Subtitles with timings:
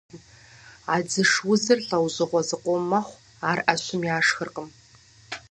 [0.93, 3.19] Андзыш удзыр лӏэужьыгъуэ зыкъом мэхъу,
[3.49, 4.69] ар ӏэщым яшхыркъым.